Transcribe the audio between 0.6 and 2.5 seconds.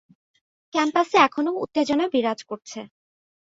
ক্যাম্পাসে এখনও উত্তেজনা বিরাজ